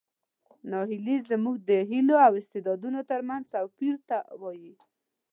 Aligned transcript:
ناهیلي 0.71 1.17
زموږ 1.29 1.55
د 1.69 1.71
هیلو 1.89 2.15
او 2.27 2.33
استعدادونو 2.41 2.99
ترمنځ 3.11 3.43
توپیر 3.55 3.95
ته 4.09 4.17
وایي. 4.41 4.73